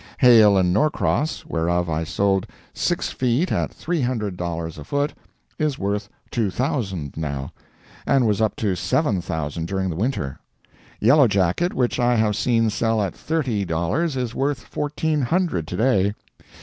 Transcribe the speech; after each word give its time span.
Hale 0.17 0.63
& 0.63 0.63
Norcross, 0.63 1.45
whereof 1.45 1.87
I 1.87 2.03
sold 2.05 2.47
six 2.73 3.11
feet 3.11 3.51
at 3.51 3.71
three 3.71 4.01
hundred 4.01 4.35
dollars 4.35 4.79
a 4.79 4.83
foot, 4.83 5.13
is 5.59 5.77
worth 5.77 6.09
two 6.31 6.49
thousand, 6.49 7.15
now, 7.15 7.51
and 8.07 8.25
was 8.25 8.41
up 8.41 8.55
to 8.55 8.75
seven 8.75 9.21
thousand 9.21 9.67
during 9.67 9.91
the 9.91 9.95
winter. 9.95 10.39
Yellow 10.99 11.27
Jacket 11.27 11.75
which 11.75 11.99
I 11.99 12.15
have 12.15 12.35
seen 12.35 12.71
sell 12.71 12.99
at 12.99 13.13
thirty 13.13 13.63
dollars, 13.63 14.17
is 14.17 14.33
worth 14.33 14.61
fourteen 14.61 15.21
hundred, 15.21 15.67
to 15.67 15.77
day. 15.77 16.15